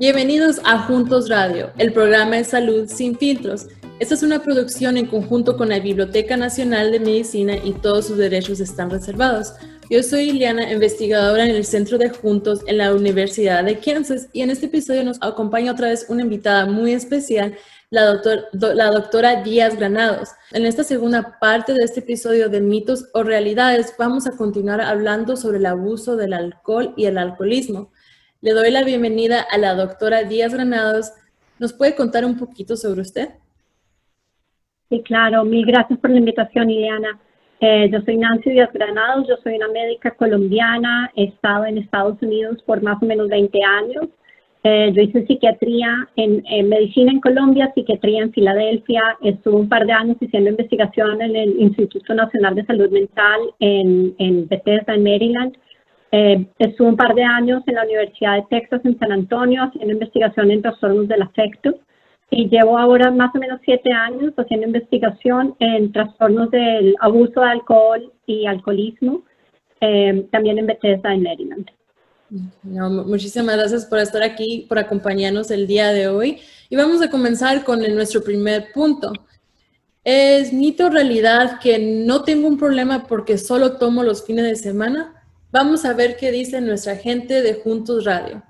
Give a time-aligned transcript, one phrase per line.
[0.00, 3.66] Bienvenidos a Juntos Radio, el programa de salud sin filtros.
[3.98, 8.16] Esta es una producción en conjunto con la Biblioteca Nacional de Medicina y todos sus
[8.16, 9.52] derechos están reservados.
[9.90, 14.40] Yo soy Liliana, investigadora en el Centro de Juntos en la Universidad de Kansas y
[14.40, 17.58] en este episodio nos acompaña otra vez una invitada muy especial,
[17.90, 18.22] la,
[18.52, 20.30] la doctora Díaz Granados.
[20.52, 25.36] En esta segunda parte de este episodio de mitos o realidades vamos a continuar hablando
[25.36, 27.90] sobre el abuso del alcohol y el alcoholismo.
[28.42, 31.12] Le doy la bienvenida a la doctora Díaz Granados.
[31.58, 33.28] ¿Nos puede contar un poquito sobre usted?
[34.88, 35.44] Sí, claro.
[35.44, 37.20] Mil gracias por la invitación, Ileana.
[37.60, 42.16] Eh, yo soy Nancy Díaz Granados, yo soy una médica colombiana, he estado en Estados
[42.22, 44.08] Unidos por más o menos 20 años.
[44.64, 49.92] Eh, yo hice psiquiatría en, medicina en Colombia, psiquiatría en Filadelfia, estuve un par de
[49.92, 55.56] años haciendo investigación en el Instituto Nacional de Salud Mental en, en Bethesda, en Maryland.
[56.12, 56.44] Eh,
[56.80, 60.62] un par de años en la Universidad de Texas en San Antonio haciendo investigación en
[60.62, 61.78] trastornos del afecto
[62.30, 67.46] y llevo ahora más o menos siete años haciendo investigación en trastornos del abuso de
[67.46, 69.22] alcohol y alcoholismo,
[69.80, 71.66] eh, también en Bethesda, en Maryland.
[73.06, 76.38] muchísimas gracias por estar aquí, por acompañarnos el día de hoy.
[76.68, 79.12] Y vamos a comenzar con nuestro primer punto.
[80.04, 85.19] ¿Es mito realidad que no tengo un problema porque solo tomo los fines de semana?
[85.52, 88.40] Vamos a ver qué dice nuestra gente de Juntos Radio.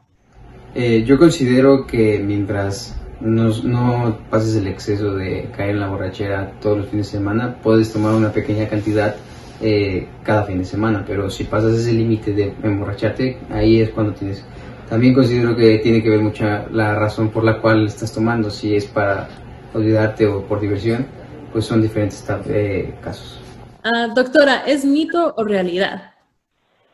[0.75, 6.53] Eh, yo considero que mientras no, no, pases el exceso de caer en la borrachera
[6.61, 9.17] todos los fines de semana, puedes tomar una pequeña cantidad
[9.62, 14.12] eh, cada fin de semana, pero si pasas ese límite de emborracharte, ahí es cuando
[14.12, 14.45] tienes...
[14.89, 18.75] También considero que tiene que ver mucha la razón por la cual estás tomando, si
[18.75, 19.28] es para
[19.73, 21.06] olvidarte o por diversión,
[21.53, 23.41] pues son diferentes eh, casos.
[23.83, 26.09] Ah, doctora, ¿es mito o realidad?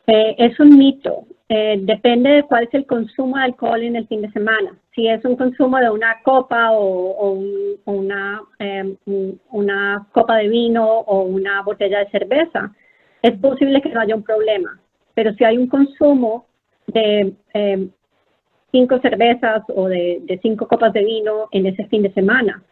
[0.07, 1.25] Eh, es un mito.
[1.49, 4.77] Eh, depende de cuál es el consumo de alcohol en el fin de semana.
[4.95, 7.39] Si es un consumo de una copa o,
[7.85, 8.95] una, em,
[9.51, 12.73] una copa de vino o una botella de cerveza,
[13.21, 14.79] es posible que no haya un problema.
[15.13, 16.45] Pero si hay un consumo
[16.87, 17.89] de em,
[18.71, 22.63] cinco cervezas o de cinco copas de vino en ese fin de semana,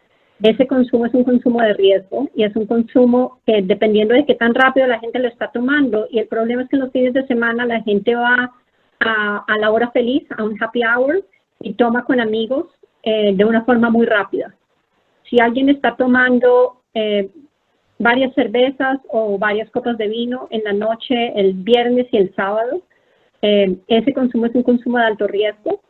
[0.42, 4.36] ese consumo es un consumo de riesgo y es un consumo que dependiendo de qué
[4.36, 7.14] tan rápido la gente lo está tomando y el problema es que en los fines
[7.14, 8.52] de semana la gente va
[9.00, 11.24] a, la hora feliz, a un happy hour
[11.62, 12.66] y toma con amigos
[13.04, 14.54] eh, de una forma muy rápida.
[15.30, 17.30] Si alguien está tomando eh,
[17.98, 22.82] varias cervezas o varias copas de vino en la noche, el viernes y el sábado,
[23.42, 25.82] eh, ese consumo es un consumo de alto riesgo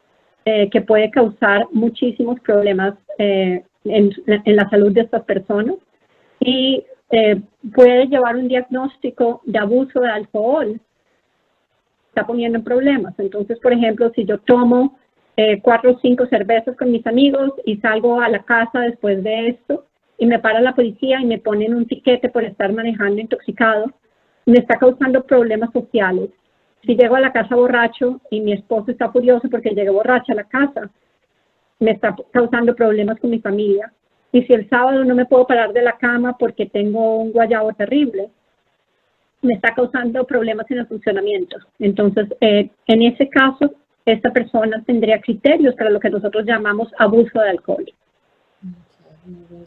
[0.71, 2.93] que puede causar muchísimos problemas
[3.85, 4.11] en,
[4.45, 5.75] la salud de estas personas
[6.39, 7.41] y eh,
[7.73, 10.79] puede llevar un diagnóstico de abuso de alcohol,
[12.09, 13.13] está poniendo en problemas.
[13.19, 14.97] Entonces, por ejemplo, si yo tomo
[15.37, 19.49] eh, cuatro o cinco cervezas con mis amigos y salgo a la casa después de
[19.49, 19.85] esto
[20.17, 23.91] y me para la policía y me ponen un tiquete por estar manejando intoxicado,
[24.45, 26.29] me está causando problemas sociales.
[26.83, 30.35] Si llego a la casa borracho y mi esposo está furioso porque llegué borracha a
[30.35, 30.89] la casa,
[31.79, 33.91] me está causando problemas con mi familia.
[34.31, 37.73] Y si el sábado no me puedo parar de la cama porque tengo un guayabo
[37.73, 38.29] terrible,
[39.41, 41.57] me está causando problemas en el funcionamiento.
[41.79, 43.73] Entonces, eh, en ese caso,
[44.05, 47.85] esta persona tendría criterios para lo que nosotros llamamos abuso de alcohol.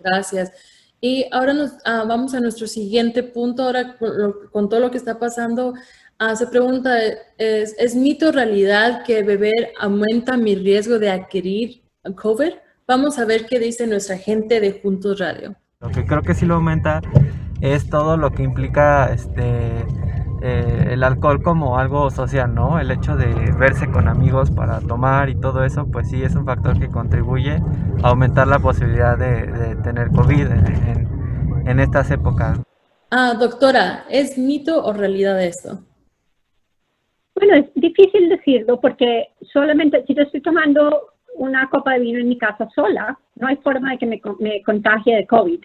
[0.04, 0.52] Gracias.
[1.00, 3.62] Y ahora nos, ah, vamos a nuestro siguiente punto.
[3.62, 3.96] Ahora,
[4.52, 5.74] con, todo lo que está pasando,
[6.18, 6.98] ah, se pregunta,
[7.38, 12.52] ¿es, ¿es mito realidad que beber aumenta mi riesgo de adquirir COVID,
[12.86, 15.54] vamos a ver qué dice nuestra gente de Juntos Radio.
[15.80, 17.00] Lo que creo que sí lo aumenta
[17.60, 19.84] es todo lo que implica este
[20.40, 22.78] eh, el alcohol como algo social, ¿no?
[22.78, 23.26] El hecho de
[23.58, 27.60] verse con amigos para tomar y todo eso, pues sí es un factor que contribuye
[28.02, 32.60] a aumentar la posibilidad de, tener COVID en, en, estas épocas.
[33.10, 35.80] Ah, doctora, ¿es mito o realidad esto?
[37.34, 42.28] Bueno, es difícil decirlo porque solamente si yo estoy tomando una copa de vino en
[42.28, 45.60] mi casa sola, no hay forma de que me, me contagie de COVID.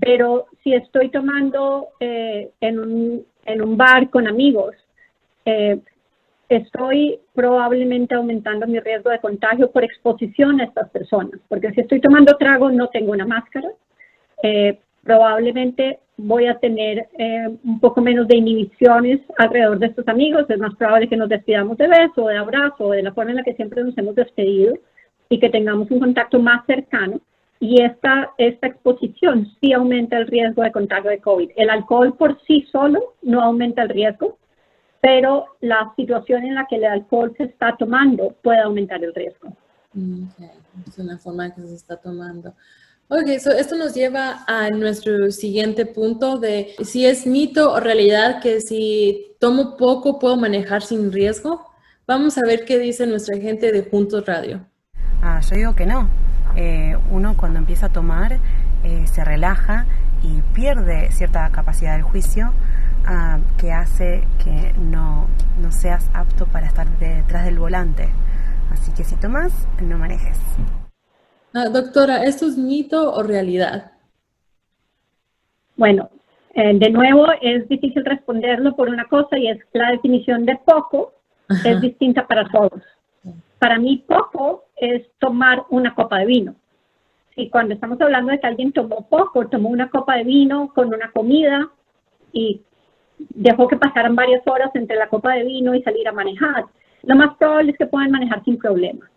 [0.00, 4.74] Pero si estoy tomando eh, en, un, en, un, bar con amigos,
[5.44, 5.78] eh,
[6.48, 11.40] estoy probablemente aumentando mi riesgo de contagio por exposición a estas personas.
[11.48, 13.68] Porque si estoy tomando trago, no tengo una máscara.
[14.42, 17.08] Eh, probablemente voy a tener
[17.64, 20.44] un poco menos de inhibiciones alrededor de estos amigos.
[20.50, 23.42] Es más probable que nos despidamos de beso, de abrazo, de la forma en la
[23.42, 24.74] que siempre nos hemos despedido
[25.30, 27.20] y que tengamos un contacto más cercano.
[27.60, 31.50] Y esta, esta exposición sí aumenta el riesgo de contagio de COVID.
[31.56, 34.38] El alcohol por sí solo no aumenta el riesgo,
[35.00, 39.56] pero la situación en la que el alcohol se está tomando puede aumentar el riesgo.
[39.90, 40.50] Okay.
[40.86, 42.54] Es una forma que se está tomando.
[43.08, 48.60] Ok, esto nos lleva a nuestro siguiente punto de si es mito o realidad que
[48.60, 51.66] si tomo poco puedo manejar sin riesgo.
[52.06, 54.69] Vamos a ver qué dice nuestra gente de Juntos Radio.
[55.22, 56.08] Ah, yo digo que no.
[56.56, 58.38] Eh, uno cuando empieza a tomar
[58.82, 59.86] eh, se relaja
[60.22, 62.52] y pierde cierta capacidad del juicio
[63.06, 65.28] ah, que hace que no,
[65.60, 68.08] no seas apto para estar detrás del volante.
[68.70, 70.38] Así que si tomas, no manejes.
[71.52, 73.92] Ah, doctora, ¿esto es mito o realidad?
[75.76, 76.10] Bueno,
[76.54, 81.12] eh, de nuevo es difícil responderlo por una cosa y es la definición de poco
[81.64, 82.82] es distinta para todos.
[83.58, 86.54] Para mí poco es tomar una copa de vino.
[87.36, 90.88] Y cuando estamos hablando de que alguien tomó poco, tomó una copa de vino con
[90.92, 91.70] una comida
[92.32, 92.62] y
[93.18, 96.64] dejó que pasaran varias horas entre la copa de vino y salir a manejar,
[97.02, 99.08] lo más probable es que puedan manejar sin problema.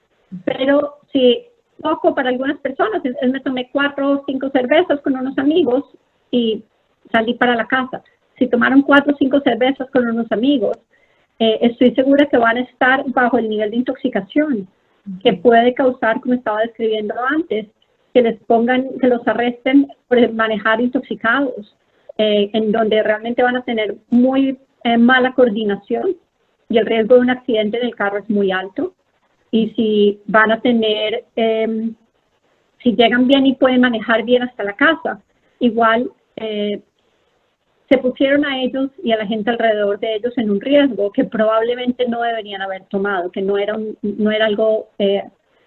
[0.45, 1.47] Pero si
[1.83, 3.01] poco para algunas personas.
[3.03, 5.83] Él me tomé cuatro o cinco cervezas con unos amigos
[6.31, 6.63] y
[7.11, 8.01] salí para la casa.
[8.39, 10.77] Si tomaron cuatro o cinco cervezas con unos amigos,
[11.39, 14.67] eh, estoy segura que van a estar bajo el nivel de intoxicación
[15.21, 17.67] que puede causar, como estaba describiendo antes,
[18.13, 21.75] que les pongan, que los arresten por manejar intoxicados,
[22.17, 26.15] eh, en donde realmente van a tener muy eh, mala coordinación
[26.69, 28.93] y el riesgo de un accidente en el carro es muy alto.
[29.51, 31.95] Y si van a tener, em,
[32.81, 35.21] si llegan bien y pueden manejar bien hasta la casa,
[35.59, 36.81] igual eh,
[37.89, 41.25] se pusieron a ellos y a la gente alrededor de ellos en un riesgo que
[41.25, 45.23] probablemente no deberían haber tomado, que no era, no era algo eh,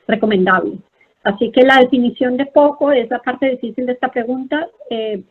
[0.08, 0.78] recomendable.
[1.22, 4.68] Así que la definición de poco es la parte difícil de esta pregunta.
[4.90, 5.22] Eh,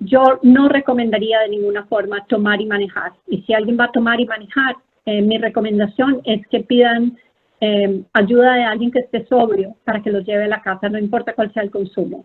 [0.00, 3.12] yo no recomendaría de ninguna forma tomar y manejar.
[3.26, 4.76] Y si alguien va a tomar y manejar,
[5.06, 7.16] eh, mi recomendación es que pidan
[7.60, 10.98] eh, ayuda de alguien que esté sobrio para que los lleve a la casa, no
[10.98, 12.24] importa cuál sea el consumo.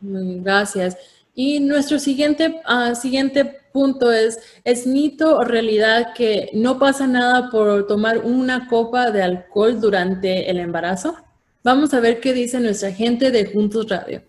[0.00, 0.96] Gracias.
[1.34, 7.50] Y nuestro siguiente, ah, siguiente punto es, ¿es mito o realidad que no pasa nada
[7.50, 11.16] por tomar una copa de alcohol durante el embarazo?
[11.62, 14.22] Vamos a ver qué dice nuestra gente de Juntos Radio.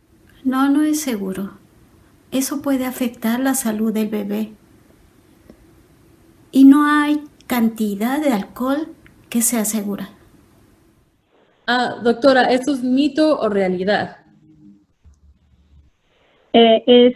[0.44, 1.58] No, no es seguro.
[2.32, 4.54] Eso puede afectar la salud del bebé
[6.52, 8.88] y no hay cantidad de alcohol
[9.30, 10.10] que sea segura.
[11.68, 14.18] Ah, doctora, ¿esto es mito o realidad?
[16.54, 17.16] Eh, es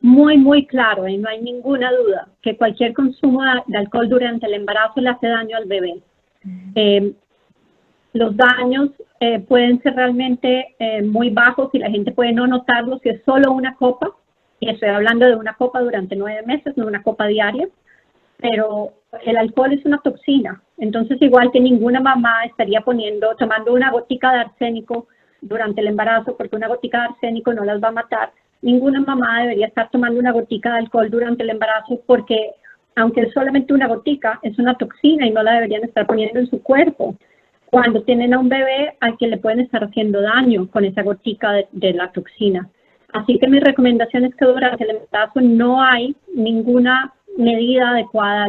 [0.00, 4.54] muy, muy claro y no hay ninguna duda que cualquier consumo de alcohol durante el
[4.54, 6.00] embarazo le hace daño al bebé.
[6.74, 7.12] Eh,
[8.12, 8.90] los daños
[9.20, 13.52] eh, pueden ser realmente muy bajos y la gente puede no notarlos si es solo
[13.52, 14.10] una copa,
[14.60, 17.68] y estoy hablando de una copa durante nueve meses, no una copa diaria.
[18.40, 18.92] Pero
[19.24, 24.32] el alcohol es una toxina, entonces igual que ninguna mamá estaría poniendo, tomando una gotica
[24.32, 25.08] de arsénico
[25.40, 28.30] durante el embarazo, porque una gotica de arsénico no las va a matar,
[28.62, 32.54] ninguna mamá debería estar tomando una gotica de alcohol durante el embarazo porque
[32.98, 36.48] aunque es solamente una gotica, es una toxina y no la deberían estar poniendo en
[36.48, 37.16] su cuerpo.
[37.70, 41.52] Cuando tienen a un bebé al que le pueden estar haciendo daño con esa gotica
[41.70, 42.68] de, la toxina.
[43.12, 48.46] Así que mi recomendación es que durante el embarazo no hay ninguna medida adecuada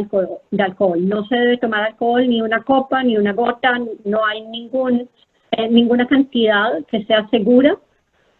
[0.51, 1.07] de alcohol.
[1.07, 5.07] No se debe tomar alcohol ni una copa, ni una gota, no hay ningún,
[5.51, 7.77] eh, ninguna cantidad que sea segura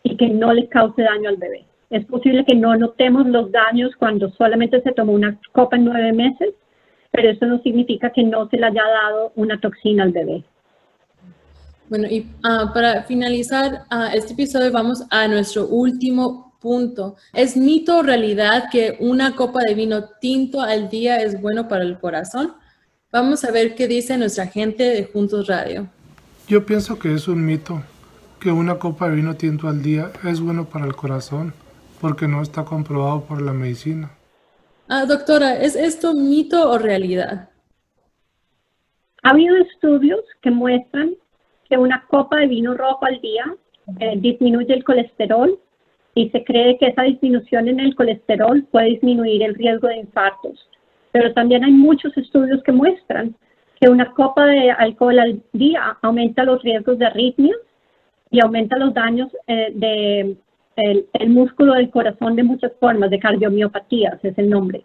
[0.04, 1.69] y que no le cause daño al bebé.
[1.90, 6.14] Es posible que no notemos los daños cuando solamente se tomó una copa en nueve
[6.14, 6.50] meses,
[7.12, 10.44] pero eso no significa que no se le haya dado una toxina al bebé.
[11.90, 17.16] Bueno, y ah, para finalizar uh, este episodio vamos a nuestro último Punto.
[17.34, 21.86] ¿Es mito o realidad que una copa de vino tinto al día es bueno para
[21.86, 22.54] el corazón?
[23.14, 25.88] Vamos a ver qué dice nuestra gente de Juntos Radio.
[26.50, 27.82] Yo pienso que es un mito
[28.42, 31.54] que una copa de vino tinto al día es bueno para el corazón,
[32.00, 34.12] porque no está comprobado por la medicina.
[34.88, 37.50] Ah, doctora, ¿es esto mito o realidad?
[39.24, 41.16] Ha habido estudios que muestran
[41.70, 43.46] que una copa de vino rojo al día
[44.00, 45.60] eh, disminuye el colesterol
[46.16, 50.68] y se cree que esa disminución en el colesterol puede disminuir el riesgo de infartos.
[51.12, 53.36] Pero también hay muchos estudios que muestran
[53.80, 57.58] que una copa de alcohol al día aumenta los riesgos de arritmias
[58.32, 60.36] y aumenta los daños eh, de
[60.84, 64.84] el, músculo del corazón de muchas formas, de cardiomiopatías es el nombre,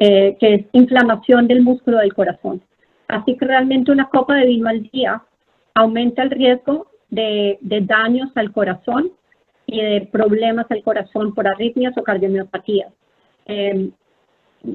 [0.00, 2.62] eh, que es inflamación del músculo del corazón.
[3.08, 5.22] Así que realmente una copa de vino al día
[5.74, 9.12] aumenta el riesgo de, de daños al corazón
[9.66, 12.92] y de problemas al corazón por arritmias o cardiomiopatías.
[13.46, 13.92] Em,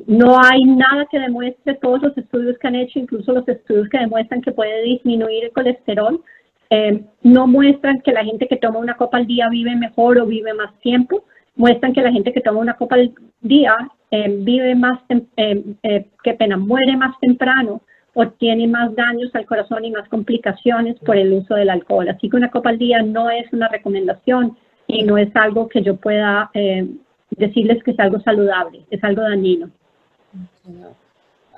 [0.06, 3.98] no hay nada que demuestre, todos los estudios que han hecho, incluso los estudios que
[3.98, 6.22] demuestran que puede disminuir el colesterol,
[6.70, 10.26] eh, no muestran que la gente que toma una copa al día vive mejor o
[10.26, 11.24] vive más tiempo,
[11.56, 13.76] muestran que la gente que toma una copa al día
[14.12, 17.82] eh, vive más, eh, qué pena, muere más temprano
[18.14, 22.10] o tiene más daños al corazón y más complicaciones por el uso del alcohol.
[22.10, 24.58] Así que una copa al día no es una recomendación
[24.88, 26.52] y no es algo que yo pueda
[27.32, 29.70] decirles que es algo saludable, es algo dañino.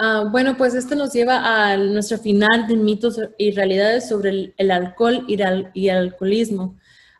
[0.03, 4.71] Ah, bueno, pues esto nos lleva a nuestro final de mitos y realidades sobre el,
[4.71, 6.75] alcohol y el, alcoholismo.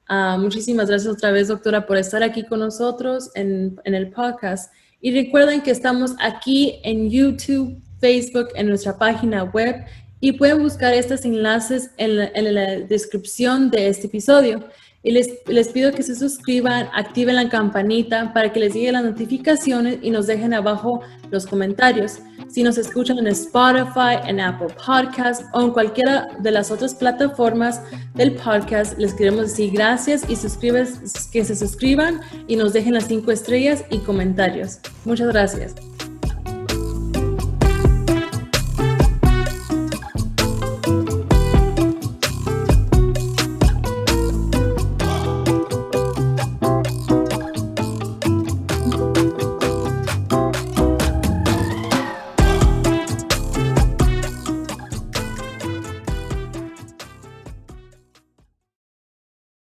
[0.08, 4.74] Ah, muchísimas gracias otra vez, doctora, por estar aquí con nosotros en, el podcast.
[5.00, 9.86] Y recuerden que estamos aquí en YouTube, Facebook, en nuestra página web
[10.20, 12.16] y pueden buscar estos enlaces en
[12.56, 14.66] la descripción de este episodio.
[15.04, 19.98] Y les, pido que se suscriban, activen la campanita para que les lleguen las notificaciones
[20.04, 22.20] y nos dejen abajo los comentarios.
[22.52, 27.82] Si nos escuchan en Spotify, en Apple Podcast o en cualquiera de las otras plataformas
[28.14, 33.08] del podcast, les queremos decir gracias y suscribes, que se suscriban y nos dejen las
[33.08, 34.80] cinco estrellas y comentarios.
[35.06, 35.76] Muchas gracias.